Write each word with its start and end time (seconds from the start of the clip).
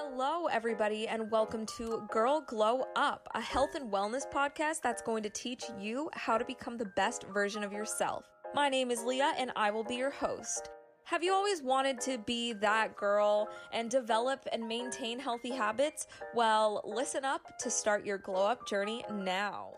Hello, 0.00 0.46
everybody, 0.46 1.08
and 1.08 1.28
welcome 1.28 1.66
to 1.76 2.06
Girl 2.12 2.40
Glow 2.42 2.84
Up, 2.94 3.28
a 3.34 3.40
health 3.40 3.74
and 3.74 3.92
wellness 3.92 4.22
podcast 4.32 4.80
that's 4.80 5.02
going 5.02 5.24
to 5.24 5.28
teach 5.28 5.64
you 5.76 6.08
how 6.12 6.38
to 6.38 6.44
become 6.44 6.78
the 6.78 6.84
best 6.84 7.24
version 7.34 7.64
of 7.64 7.72
yourself. 7.72 8.24
My 8.54 8.68
name 8.68 8.92
is 8.92 9.02
Leah, 9.02 9.34
and 9.36 9.50
I 9.56 9.72
will 9.72 9.82
be 9.82 9.96
your 9.96 10.12
host. 10.12 10.70
Have 11.02 11.24
you 11.24 11.32
always 11.32 11.64
wanted 11.64 12.00
to 12.02 12.16
be 12.18 12.52
that 12.52 12.94
girl 12.94 13.48
and 13.72 13.90
develop 13.90 14.46
and 14.52 14.68
maintain 14.68 15.18
healthy 15.18 15.50
habits? 15.50 16.06
Well, 16.32 16.80
listen 16.86 17.24
up 17.24 17.58
to 17.58 17.68
start 17.68 18.06
your 18.06 18.18
glow 18.18 18.46
up 18.46 18.68
journey 18.68 19.04
now. 19.12 19.72